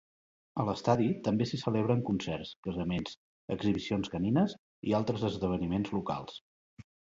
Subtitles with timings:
[0.61, 3.13] A l'estadi també s'hi celebren concerts, casaments,
[3.57, 4.57] exhibicions canines
[4.93, 6.45] i altres esdeveniments locals.